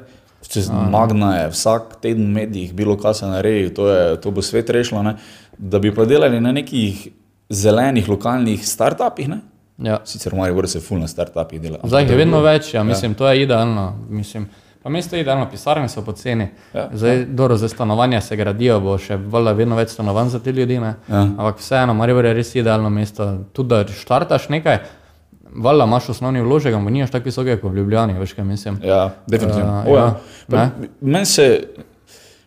Čez 0.45 0.67
Magna 0.91 1.37
je 1.39 1.51
vsak 1.55 1.95
teden 2.03 2.27
v 2.27 2.35
medijih 2.35 2.75
bilo, 2.75 2.99
kaj 3.01 3.15
se 3.15 3.27
naredi, 3.27 3.71
to, 3.75 3.87
je, 3.89 4.17
to 4.21 4.31
bo 4.31 4.43
svet 4.43 4.69
rešilo. 4.71 5.03
Ne? 5.03 5.15
Da 5.59 5.79
bi 5.79 5.95
pa 5.95 6.05
delali 6.05 6.41
na 6.41 6.53
nekih 6.53 7.09
zelenih 7.49 8.09
lokalnih 8.09 8.67
startupih, 8.67 9.29
ne? 9.29 9.39
Ja. 9.79 10.01
Sicer 10.05 10.33
v 10.33 10.39
Mariboru 10.39 10.69
se 10.69 10.81
fulno 10.81 11.09
startupih 11.09 11.61
dela. 11.61 11.79
Zdaj 11.85 12.07
je 12.11 12.17
vedno 12.17 12.41
več, 12.41 12.75
ja, 12.75 12.83
mislim, 12.85 13.15
to 13.15 13.29
je 13.29 13.43
idealno. 13.43 13.99
Mislim, 14.09 14.47
pa 14.83 14.91
mesto 14.91 15.17
je 15.17 15.23
idealno, 15.25 15.49
pisarne 15.51 15.89
so 15.89 16.03
poceni. 16.05 16.49
Ja, 16.75 16.89
Zdaj, 16.93 17.25
dobro, 17.25 17.57
zdaj 17.57 17.69
stanovanja 17.69 18.21
se 18.21 18.37
gradijo, 18.37 18.81
bo 18.81 18.99
še 18.99 19.17
valjda 19.17 19.53
vedno 19.53 19.77
več 19.77 19.91
stanovanj 19.91 20.29
za 20.29 20.39
te 20.39 20.53
ljudi. 20.53 20.79
ne. 20.79 20.95
Ja. 21.09 21.23
Ampak 21.23 21.59
vseeno, 21.59 21.95
Maribor 21.95 22.25
je 22.25 22.35
res 22.35 22.55
idealno 22.55 22.91
mesto. 22.91 23.27
Tudi 23.53 23.69
da 23.69 23.87
štartaš 23.89 24.49
nekaj, 24.49 24.79
valjda 25.57 25.85
imaš 25.85 26.09
osnovni 26.09 26.43
vložek, 26.43 26.75
ampak 26.75 26.93
nimaš 26.93 27.11
tako 27.11 27.25
visoke 27.25 27.57
kot 27.57 27.73
v 27.73 27.77
Ljubljani, 27.77 28.15
veš 28.19 28.33
kaj 28.33 28.45
mislim. 28.45 28.79
Ja, 28.83 29.11
definitivno. 29.27 29.81
Uh, 29.81 29.87
Uh, 29.87 29.97
ja. 29.97 30.05
ja, 30.59 30.71
ne. 30.79 30.89
Meni 31.01 31.27
se 31.27 31.49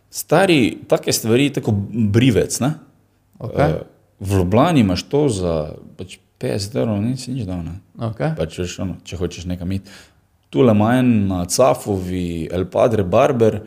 stari 0.09 0.77
take 0.87 1.11
stvari, 1.11 1.49
tako 1.53 1.73
brivec. 2.13 2.59
Ne? 2.59 2.73
Okay. 3.39 3.75
Uh, 3.75 3.81
v 4.19 4.37
Ljubljani 4.37 4.79
imaš 4.79 5.03
to 5.03 5.29
za 5.29 5.73
pač 5.97 6.17
50 6.41 6.77
evrov, 6.77 7.01
nisi 7.01 7.33
nič 7.33 7.47
dal. 7.47 7.63
Ne? 7.65 7.79
Okay. 8.11 8.35
Pač, 8.37 8.59
veš, 8.61 8.77
ono, 8.85 8.99
če 9.05 9.17
hočeš 9.17 9.47
nekam 9.49 9.71
iti. 9.73 9.89
Tule 10.53 10.73
manj 10.77 11.09
na 11.27 11.41
Cafovi, 11.49 12.47
El 12.53 12.67
Padre 12.71 13.03
Barber, 13.03 13.59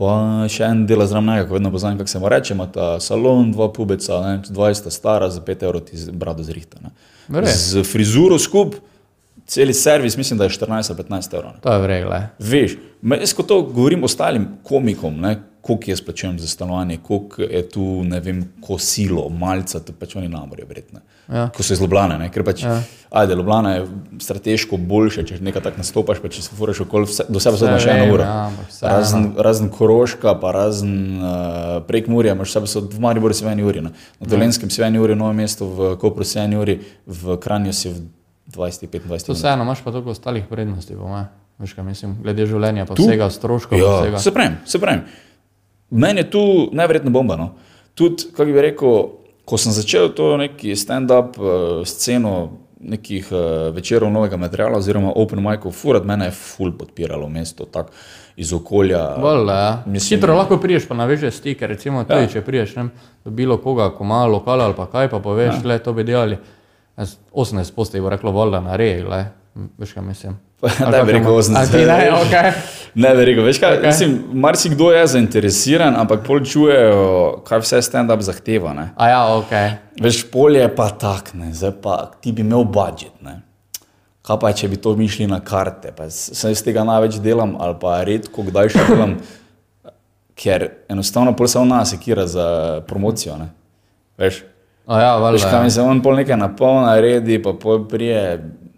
pa 0.00 0.46
še 0.48 0.64
en 0.64 0.86
dela 0.88 1.04
zraven 1.06 1.28
njega, 1.28 1.46
ko 1.48 1.58
vedno 1.58 1.72
poznam, 1.74 1.98
kako 2.00 2.10
se 2.10 2.22
mu 2.22 2.30
reče, 2.32 2.54
ima 2.56 2.66
ta 2.72 2.94
salon, 3.04 3.52
dva 3.52 3.68
pubeca, 3.72 4.20
ne, 4.24 4.38
20 4.48 4.88
stara, 4.94 5.28
za 5.30 5.42
5 5.44 5.66
evrov 5.68 5.84
ti 5.86 6.00
brado 6.16 6.46
zrihta. 6.46 6.80
Res? 7.28 7.74
Z 7.74 7.84
frizuro 7.86 8.38
skup, 8.40 8.78
celi 9.50 9.74
servis, 9.76 10.16
mislim, 10.16 10.40
da 10.40 10.48
je 10.48 10.56
14 10.56 10.94
ali 10.94 11.02
15 11.04 11.36
evrov. 11.36 11.52
ne. 11.58 11.62
To 11.66 11.76
je 11.76 11.84
vregle. 11.84 12.20
Veš, 12.38 12.76
jaz 13.20 13.36
ko 13.36 13.44
to 13.44 13.60
govorim 13.68 14.08
ostalim 14.08 14.48
komikom, 14.64 15.20
ne, 15.20 15.36
koliko 15.60 15.90
jaz 15.90 16.00
plačujem 16.00 16.38
za 16.38 16.48
stanovanje, 16.48 16.98
koliko 17.02 17.42
je 17.42 17.68
tu, 17.68 17.84
ne 18.04 18.20
vem, 18.20 18.44
kosilo, 18.60 19.28
malce, 19.28 19.80
to 19.84 19.92
pač 19.92 20.16
oni 20.16 20.28
namorijo 20.28 20.66
vredne. 20.68 21.00
Ja. 21.28 21.48
Ko 21.56 21.62
so 21.62 21.72
iz 21.72 21.80
Ljubljana, 21.80 22.16
ne, 22.18 22.30
ker 22.32 22.44
pač, 22.44 22.62
ja. 22.64 22.78
ajde, 23.10 23.34
Ljubljana 23.34 23.74
je 23.74 23.84
strateško 24.20 24.76
boljše, 24.76 25.24
če 25.28 25.38
nekaj 25.44 25.62
tak 25.62 25.76
nastopaš, 25.78 26.18
pa 26.22 26.28
če 26.32 26.42
se 26.42 26.56
furaš 26.56 26.80
okoli, 26.86 27.06
vse, 27.06 27.26
do 27.28 27.40
sebe 27.40 27.56
Vse 27.58 27.68
imaš 27.68 27.86
eno 27.92 28.06
uro. 28.14 28.24
ja, 28.24 28.50
vseeno. 28.68 28.94
razen, 28.96 29.26
razen 29.38 29.68
Koroška, 29.68 30.34
pa 30.40 30.52
razen 30.56 30.94
uh, 31.20 31.82
prek 31.86 32.08
Murja, 32.08 32.34
imaš 32.34 32.56
sebe 32.56 32.66
so 32.66 32.80
v 32.80 33.00
Mariboru 33.00 33.36
si 33.36 33.44
v 33.44 33.52
eni 33.52 33.62
uri, 33.62 33.84
ne. 33.84 33.92
na 34.20 34.26
Dolenskem 34.26 34.70
si 34.70 34.82
v 34.82 34.88
eni 34.88 34.98
uri, 34.98 35.14
Novo 35.14 35.32
mesto, 35.36 35.68
v 35.68 35.92
Kopru 36.00 36.24
si 36.24 36.38
v 36.40 36.48
eni 36.48 36.56
uri, 36.58 36.78
v 37.06 37.36
Kranju 37.36 37.72
si 37.76 37.92
v 37.92 38.00
20-25 38.50 38.90
Tu 39.26 39.32
uri. 39.32 39.38
vseeno 39.38 39.62
imaš 39.62 39.84
pa 39.84 39.92
toliko 39.92 40.10
ostalih 40.10 40.44
prednosti, 40.50 40.94
po 40.96 41.06
mojem. 41.06 41.28
Veš 41.60 41.74
kaj 41.76 41.84
mislim, 41.84 42.14
glede 42.24 42.46
življenja, 42.48 42.86
pa 42.88 42.94
Tu? 42.96 43.04
vsega 43.04 43.30
stroškov. 43.30 43.78
Ja, 43.78 44.00
vsega. 44.00 44.18
se 44.18 44.30
pravim, 44.32 44.54
se 44.64 44.78
pravim. 44.80 45.02
Meni 45.90 46.20
je 46.20 46.30
tu 46.30 46.42
najverjetno 46.72 47.10
bomba. 47.10 47.36
No. 47.36 47.54
Tudi, 47.94 48.30
kako 48.30 48.44
bi 48.46 48.60
rekel, 48.60 49.02
ko 49.44 49.58
sem 49.58 49.72
začel 49.72 50.08
to 50.08 50.36
neki 50.36 50.76
stand-up 50.76 51.38
uh, 51.38 51.48
sceno 51.84 52.50
nekih 52.80 53.28
uh, 53.32 53.38
večerov 53.74 54.12
novega 54.12 54.36
materiala 54.36 54.78
oziroma 54.78 55.12
open 55.14 55.42
micov, 55.42 55.72
furat 55.72 56.04
mene 56.04 56.24
je 56.24 56.30
ful 56.30 56.72
podpiralo 56.72 57.28
mesto, 57.28 57.64
tako 57.64 57.92
iz 58.36 58.52
okolja. 58.52 58.98
Ja. 58.98 59.82
Mislim- 59.86 60.16
Hitro 60.18 60.34
lahko 60.34 60.56
priješ, 60.56 60.88
pa 60.88 60.94
navežeš 60.94 61.34
stike, 61.34 61.66
recimo 61.66 62.04
tudi, 62.04 62.20
Ja. 62.20 62.28
če 62.28 62.40
priješ 62.42 62.76
ne, 62.76 62.88
do 63.24 63.30
bilo 63.30 63.58
koga, 63.58 63.90
ko 63.90 64.04
ima 64.04 64.24
lokal 64.26 64.60
ali 64.60 64.74
pa 64.74 64.86
kaj, 64.86 65.10
pa 65.10 65.18
poveš, 65.18 65.54
ja. 65.54 65.60
le 65.64 65.78
to 65.78 65.92
bi 65.92 66.04
delali. 66.04 66.38
Jaz 66.96 67.16
18 67.32 67.74
posti 67.74 68.00
bo 68.00 68.08
reklo, 68.08 68.32
valjda 68.32 68.60
narej, 68.60 69.02
le, 69.02 69.24
veš 69.78 69.92
kaj 69.92 70.02
mislim. 70.02 70.38
Ne 70.62 71.04
bi 71.04 71.12
rekel 71.12 71.32
80. 71.32 71.56
A 71.56 71.66
ti 71.66 71.84
ne, 71.84 72.12
ok. 72.12 72.34
Ne, 72.94 73.14
bi 73.14 73.24
rekel, 73.24 73.44
veš 73.44 73.58
kaj, 73.58 73.76
okay. 73.76 73.86
mislim, 73.86 74.14
marsikdo 74.34 74.90
je 74.90 75.06
zainteresiran, 75.06 75.94
ampak 75.96 76.24
pol 76.26 76.40
čujejo, 76.42 77.04
kaj 77.46 77.60
vse 77.60 77.78
stand-up 77.80 78.20
zahteva. 78.20 78.72
Ne. 78.74 78.88
A 78.96 79.08
ja, 79.08 79.20
ok. 79.32 79.52
Veš, 79.96 80.24
polje 80.26 80.60
je 80.60 80.72
pa 80.74 80.88
tak, 80.90 81.30
ne, 81.34 81.52
zdaj 81.54 81.76
pa 81.78 82.10
ti 82.20 82.32
bi 82.32 82.42
imel 82.42 82.64
budžet. 82.66 83.14
Ne. 83.20 83.38
Kaj 84.20 84.38
pa, 84.38 84.52
če 84.52 84.68
bi 84.68 84.76
to 84.76 84.92
mi 84.94 85.08
šli 85.08 85.26
na 85.26 85.38
karte? 85.40 85.92
Pa 85.92 86.10
s- 86.10 86.34
Saj 86.34 86.52
iz 86.52 86.62
tega 86.62 86.84
največ 86.84 87.20
delam, 87.20 87.54
ali 87.56 87.78
pa 87.80 88.02
redko 88.02 88.42
kdaj 88.42 88.68
še 88.68 88.84
delam, 88.88 89.14
ker 90.34 90.68
enostavno 90.88 91.32
pol 91.32 91.46
se 91.46 91.58
on 91.58 91.68
nas 91.68 91.90
sekira 91.90 92.26
za 92.26 92.46
promocijo. 92.86 93.36
Ne. 93.36 93.48
Veš, 94.18 94.42
A 94.86 95.00
ja, 95.00 95.10
veš, 95.14 95.22
valjda. 95.22 95.50
kam 95.50 95.60
ja. 95.60 95.64
je 95.64 95.70
se 95.70 95.80
on 95.82 96.02
pol 96.02 96.16
nekaj 96.16 96.36
napolna, 96.36 97.00
redi, 97.00 97.38
pa 97.38 97.52
pol 97.54 97.84
prije 97.86 98.22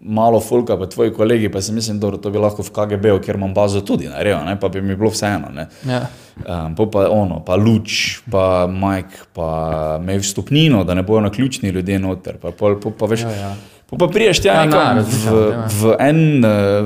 malo 0.05 0.39
fulka, 0.39 0.77
pa 0.77 0.85
tvoji 0.85 1.13
kolegi, 1.13 1.49
pa 1.51 1.61
si 1.61 1.71
mislim, 1.73 1.99
da 1.99 2.11
to 2.17 2.29
bi 2.29 2.37
lahko 2.37 2.63
v 2.63 2.71
KGB-u, 2.71 3.19
kjer 3.23 3.35
imam 3.35 3.53
bazo 3.53 3.81
tudi 3.81 4.07
naredil, 4.07 4.45
ne, 4.45 4.59
pa 4.59 4.69
bi 4.69 4.81
mi 4.81 4.95
bilo 4.95 5.09
vseeno. 5.09 5.47
Ja. 5.87 6.05
Um, 6.47 6.75
pol 6.75 6.89
pa 6.91 7.05
ono, 7.09 7.39
pa 7.45 7.55
luč, 7.55 8.19
pa 8.31 8.67
Mike, 8.67 9.29
pa 9.33 9.99
me 10.03 10.17
vstopnino, 10.19 10.83
da 10.83 10.93
ne 10.93 11.03
bojo 11.03 11.21
na 11.21 11.31
ključni 11.31 11.69
ljudje 11.69 11.99
noter. 11.99 12.37
Pa, 12.41 12.51
pol, 12.51 12.79
pol, 12.81 12.91
pa, 12.99 13.05
veš, 13.05 13.21
Ja, 13.21 13.31
ja. 13.31 13.55
pol 13.89 13.99
pa 13.99 14.07
priješ 14.07 14.41
tja 14.41 14.53
Ja, 14.53 14.65
nekam 14.65 14.97
na, 14.97 15.05
v, 15.05 15.45
ja. 15.51 15.67
v, 15.81 15.95
en, 15.99 16.21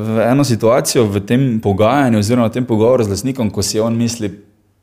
v 0.03 0.27
eno 0.27 0.43
situacijo, 0.43 1.07
v 1.07 1.24
tem 1.25 1.47
pogajanju, 1.63 2.19
oziroma 2.19 2.51
v 2.51 2.57
tem 2.59 2.65
pogovoru 2.65 3.07
z 3.07 3.15
lastnikom, 3.15 3.50
ko 3.50 3.63
si 3.63 3.79
on 3.79 3.97
misli, 3.97 4.29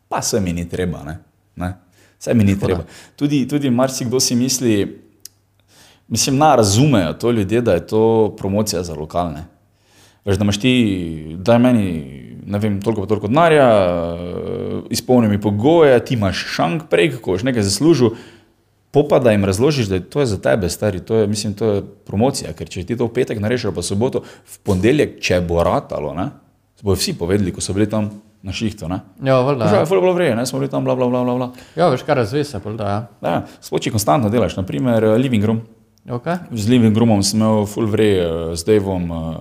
pa 0.09 0.23
se 0.23 0.41
mi 0.41 0.53
ni 0.53 0.67
treba. 0.69 1.05
Ne? 1.05 1.19
Ne? 1.57 1.75
Saj 2.19 2.35
mi 2.35 2.45
ni 2.45 2.59
treba. 2.59 2.83
Tudi, 3.17 3.45
tudi 3.49 3.71
marsikdo 3.71 4.21
si 4.21 4.35
misli, 4.35 5.04
mislim, 6.09 6.39
da 6.39 6.55
razumejo 6.55 7.13
to 7.13 7.31
ljudje, 7.31 7.61
da 7.61 7.73
je 7.73 7.87
to 7.87 8.03
promocija 8.39 8.83
za 8.83 8.95
lokalne. 8.95 9.45
Veš, 10.25 10.37
da 10.37 10.45
imaš 10.45 10.59
ti, 10.59 10.73
daj 11.39 11.59
meni, 11.59 11.87
ne 12.47 12.59
vem, 12.59 12.81
toliko 12.83 13.03
pa 13.03 13.09
toliko 13.09 13.29
denarja, 13.29 13.67
izpolni 14.91 15.29
mi 15.29 15.41
pogoje, 15.41 16.05
ti 16.05 16.15
imaš 16.15 16.47
šank 16.49 16.83
prej, 16.91 17.17
ko 17.17 17.31
boš 17.31 17.43
nekaj 17.43 17.63
zaslužil. 17.63 18.11
Popa, 18.91 19.19
da 19.19 19.31
jim 19.31 19.45
razložiš, 19.45 19.87
da 19.87 19.95
je 19.95 20.05
to 20.07 20.21
je 20.21 20.27
za 20.27 20.39
tebe, 20.39 20.69
stari, 20.71 21.01
to 21.01 21.17
je, 21.17 21.27
mislim, 21.27 21.55
to 21.55 21.67
je 21.67 21.83
promocija, 22.07 22.53
ker 22.53 22.69
če 22.69 22.85
ti 22.85 22.97
to 22.97 23.07
v 23.07 23.13
petek 23.13 23.41
narediš, 23.41 23.65
ali 23.65 23.75
pa 23.75 23.83
soboto, 23.83 24.21
v 24.23 24.59
ponedeljek, 24.63 25.17
če 25.21 25.41
bo 25.41 25.65
ratalo, 25.65 26.15
ne, 26.15 26.29
bojo 26.83 26.95
vsi 26.95 27.17
povedali, 27.19 27.51
ko 27.51 27.61
so 27.61 27.73
bili 27.73 27.89
tam 27.91 28.11
na 28.43 28.53
šihtu. 28.53 28.87
Ne. 28.89 29.01
Ja, 29.25 29.41
valjda. 29.41 29.67
Že 29.67 29.75
je 29.75 29.81
Ja. 29.81 29.87
fulno 29.87 30.03
bilo 30.03 30.13
vredno, 30.13 30.47
smo 30.47 30.59
bili 30.59 30.71
tam, 30.71 30.85
bla, 30.85 30.95
bla, 30.95 31.09
bla, 31.09 31.25
bla. 31.25 31.51
ja, 31.77 31.89
veš 31.89 32.03
kaj 32.03 32.15
razve 32.15 32.45
se, 32.45 32.61
pol 32.61 32.77
da, 32.77 32.85
ja. 32.85 33.01
Ja, 33.23 33.47
Spoči 33.61 33.91
konstantno 33.91 34.31
delaš, 34.31 34.57
naprimer 34.57 35.05
eh, 35.05 35.17
living 35.17 35.45
room. 35.45 35.61
Okay. 36.05 36.37
Z 36.53 36.69
living 36.69 36.93
roomom 36.93 37.23
sem 37.25 37.41
imel 37.41 37.65
full 37.65 37.89
vrej, 37.89 38.19
eh, 38.21 38.57
z 38.57 38.65
Davom 38.69 39.09
uh, 39.09 39.41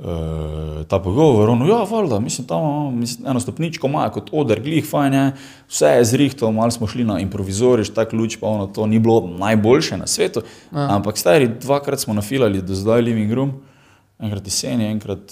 uh, 0.00 0.84
ta 0.88 0.96
pogovor. 0.98 1.50
Ono, 1.52 1.66
ja, 1.68 1.84
valjda, 1.84 2.20
mislim, 2.20 2.46
tam 2.46 2.96
mislim, 2.96 3.26
eno 3.28 3.40
stopničko 3.40 3.86
ima 3.86 4.06
kot 4.10 4.30
oder, 4.32 4.60
glih, 4.60 4.86
fajn 4.88 5.12
je, 5.12 5.26
vse 5.68 5.86
je 5.86 6.04
zrihto, 6.04 6.52
malo 6.52 6.70
smo 6.70 6.88
šli 6.88 7.04
na 7.04 7.18
improvizoriš, 7.20 7.92
tak 7.92 8.12
luč, 8.12 8.38
pa 8.40 8.48
ono, 8.48 8.66
to 8.66 8.86
ni 8.86 8.98
bilo 8.98 9.20
najboljše 9.38 10.00
na 10.00 10.06
svetu. 10.06 10.40
Ja. 10.72 10.88
Ampak 10.96 11.18
stari, 11.18 11.50
dvakrat 11.60 12.00
smo 12.00 12.14
nafilali 12.14 12.62
do 12.62 12.74
zdaj 12.74 13.02
living 13.02 13.32
room, 13.32 13.52
enkrat 14.18 14.48
jeseni, 14.48 14.88
enkrat, 14.88 15.28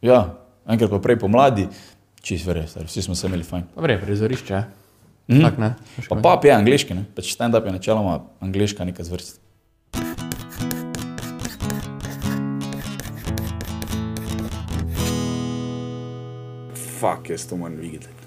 ja, 0.00 0.24
enkrat 0.64 0.90
pa 0.90 1.04
prej 1.04 1.20
pomladi, 1.20 1.68
čist 2.24 2.48
verje, 2.48 2.66
stari, 2.72 2.88
vsi 2.88 3.02
smo 3.02 3.14
se 3.14 3.28
imeli 3.28 3.44
fajn. 3.44 3.68
Dobre, 3.76 4.00
prizorišče. 4.00 4.77
Mm. 5.28 5.42
Tak 5.44 5.58
ne. 5.58 5.74
Pa 6.08 6.16
pap 6.16 6.44
je 6.44 6.52
angliški, 6.56 6.94
ne? 6.96 7.04
pač 7.14 7.34
stand-up 7.34 7.66
je 7.68 7.72
načeloma 7.72 8.22
angliška 8.40 8.84
neka 8.88 9.04
zvrst. 9.04 9.40
Fak, 16.98 17.28
jaz 17.30 17.44
to 17.46 17.60
moram 17.60 17.76
videti. 17.76 18.17